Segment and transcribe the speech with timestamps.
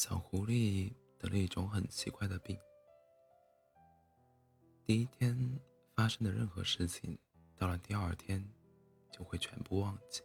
[0.00, 2.58] 小狐狸得了一种很奇怪的病。
[4.82, 5.60] 第一天
[5.94, 7.18] 发生的任何事情，
[7.54, 8.42] 到了第二天
[9.12, 10.22] 就会全部忘记。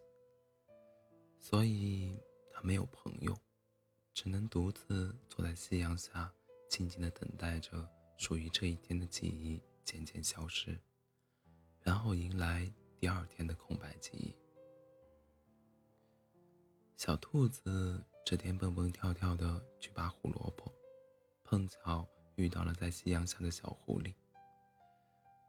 [1.41, 2.17] 所以，
[2.53, 3.37] 他没有朋友，
[4.13, 6.33] 只能独自坐在夕阳下，
[6.69, 7.85] 静静的等待着
[8.15, 10.79] 属于这一天的记忆渐渐消失，
[11.81, 14.33] 然后迎来第二天的空白记忆。
[16.95, 18.01] 小兔子。
[18.25, 20.73] 这天蹦蹦跳跳的去拔胡萝卜，
[21.43, 24.15] 碰巧遇到了在夕阳下的小狐狸。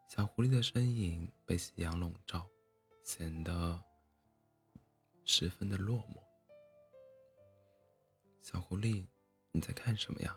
[0.06, 2.46] 小狐狸的身影被夕阳笼罩，
[3.02, 3.82] 显得
[5.24, 6.22] 十分的落寞。
[8.42, 9.06] 小狐狸，
[9.52, 10.36] 你在看什么呀？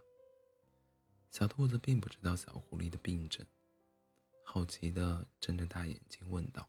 [1.32, 3.46] 小兔子并不知道小狐狸的病症，
[4.46, 6.66] 好奇的睁着大眼睛问道。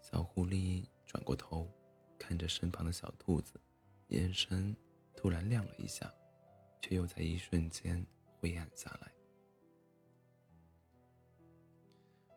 [0.00, 1.68] 小狐狸转过头，
[2.16, 3.60] 看着身旁的小兔子。
[4.10, 4.76] 眼神
[5.16, 6.12] 突然亮了一下，
[6.80, 8.04] 却又在一瞬间
[8.38, 9.12] 灰暗下来。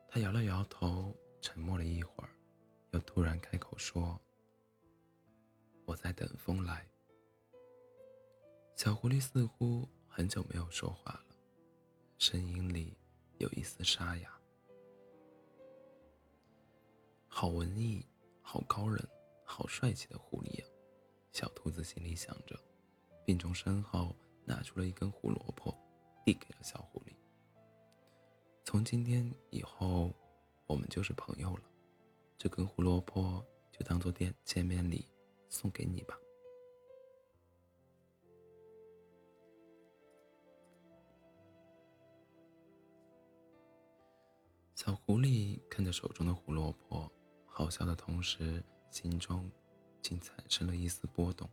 [0.08, 2.30] 他摇了摇头，沉默了一会儿，
[2.92, 4.20] 又突然开口说
[5.86, 6.88] ：“我在等风来。”
[8.78, 11.36] 小狐狸似乎很久没有说话了，
[12.20, 12.96] 声音里
[13.40, 14.32] 有一丝沙哑。
[17.28, 18.06] 好文艺，
[18.42, 19.04] 好高冷，
[19.44, 20.66] 好帅气的狐狸呀！
[21.34, 22.56] 小兔子心里想着，
[23.26, 25.76] 并从身后拿出了一根胡萝卜，
[26.24, 27.14] 递给了小狐狸。
[28.64, 30.14] 从今天以后，
[30.68, 31.64] 我们就是朋友了。
[32.38, 35.10] 这根胡萝卜就当做见见面礼，
[35.50, 36.16] 送给你吧。
[44.76, 47.12] 小狐狸看着手中的胡萝卜，
[47.48, 49.50] 好笑的同时，心中……
[50.04, 51.50] 竟产生了一丝波动，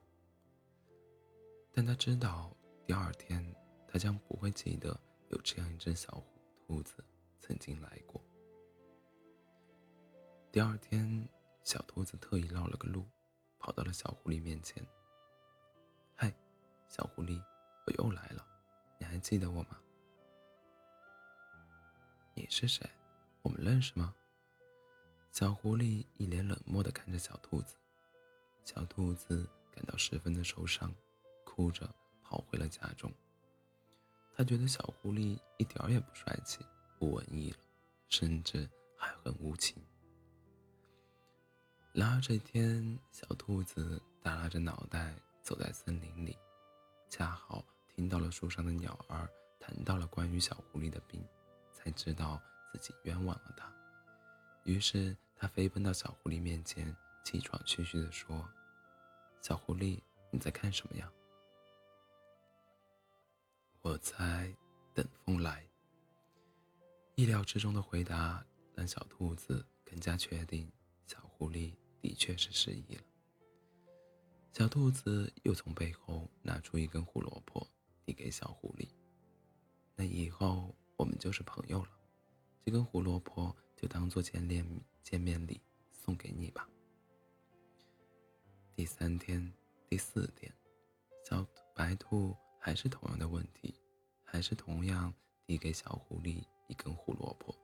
[1.72, 3.42] 但他知道第二天
[3.86, 6.20] 他将不会记得有这样一只小
[6.66, 7.02] 兔子
[7.40, 8.20] 曾经来过。
[10.50, 11.28] 第二天，
[11.62, 13.06] 小兔子特意绕了个路，
[13.60, 14.84] 跑到了小狐狸面前。
[16.16, 16.34] “嗨，
[16.88, 17.40] 小狐狸，
[17.86, 18.44] 我又来了，
[18.98, 19.80] 你还记得我吗
[22.34, 22.84] ？”“你是谁？
[23.42, 24.12] 我们认识吗？”
[25.30, 27.76] 小狐狸一脸冷漠地看着小兔子。
[28.72, 30.94] 小兔子感到十分的受伤，
[31.44, 31.92] 哭着
[32.22, 33.12] 跑回了家中。
[34.32, 36.64] 他觉得小狐狸一点也不帅气、
[36.96, 37.56] 不文艺了，
[38.08, 39.82] 甚至还很无情。
[41.92, 46.38] 然而这天，小兔子耷拉着脑袋走在森林里，
[47.08, 51.20] 恰好听到了树上的鸟儿谈到了关于小狐狸的病，
[51.72, 52.40] 才知道
[52.72, 53.68] 自己冤枉了它。
[54.62, 56.96] 于是他飞奔到小狐狸面前。
[57.22, 58.48] 气喘吁吁地说
[59.40, 61.10] ：“小狐狸，你在看什么呀
[63.82, 64.54] ？”“我在
[64.94, 65.66] 等风来。”
[67.16, 70.70] 意料之中的回答让小兔子更加确定
[71.06, 73.02] 小狐狸的确是失忆了。
[74.52, 77.66] 小兔子又从背后拿出一根胡萝卜，
[78.04, 78.88] 递给小狐狸
[79.94, 81.90] ：“那以后我们就是朋友了，
[82.64, 84.66] 这根胡萝卜就当做见面
[85.02, 85.60] 见面礼
[85.92, 86.68] 送给你吧。”
[89.00, 89.50] 三天、
[89.88, 90.52] 第四天，
[91.24, 93.74] 小白兔还是同样的问题，
[94.26, 95.10] 还是同样
[95.46, 97.56] 递给小狐狸一根胡萝卜。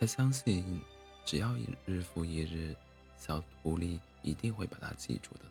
[0.00, 0.82] 他相信，
[1.24, 2.74] 只要一日复一日，
[3.16, 5.44] 小狐狸一定会把它记住的。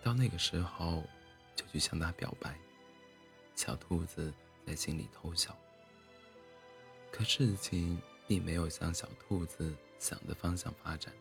[0.00, 1.02] 到那个时候，
[1.56, 2.56] 就去向他表白。
[3.56, 4.32] 小兔子
[4.64, 5.58] 在心里偷笑。
[7.10, 11.12] 可事情并没有向小兔子想的方向发展。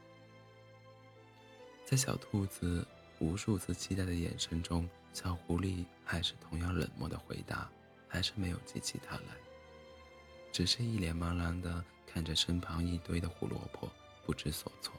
[1.85, 2.85] 在小兔子
[3.19, 7.69] 无数次期待的眼神中，小狐狸还是同样冷漠的回答，
[8.07, 9.35] 还是没有记起他来，
[10.51, 13.87] 只是一脸茫然的看着身旁一堆的胡萝卜，
[14.25, 14.95] 不知所措。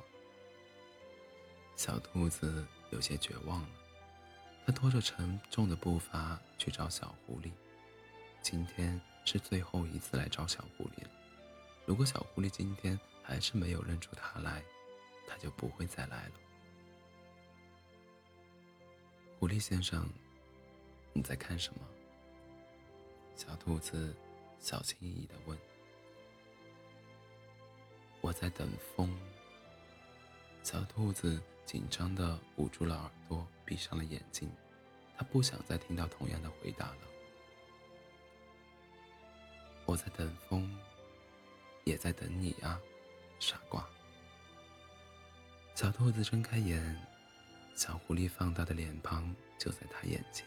[1.75, 3.69] 小兔子有些绝望了，
[4.65, 7.51] 它拖着沉重的步伐去找小狐狸。
[8.41, 11.11] 今天是最后一次来找小狐狸了，
[11.85, 14.63] 如果小狐狸今天还是没有认出它来，
[15.27, 16.33] 它就不会再来了。
[19.39, 20.09] 狐狸先生，
[21.13, 21.81] 你在看什么？
[23.37, 24.17] 小兔子
[24.61, 25.59] 小心翼翼地问。
[28.23, 28.67] 我在等
[28.97, 29.15] 风。
[30.63, 34.51] 小兔子紧张地捂住了耳朵，闭上了眼睛，
[35.19, 36.99] 它不想再听到同样的回答了。
[39.85, 40.75] 我在等风，
[41.85, 42.81] 也在等你啊，
[43.39, 43.87] 傻瓜。
[45.75, 47.16] 小兔子睁开眼。
[47.77, 50.47] 小狐狸放大的脸庞就在他眼前。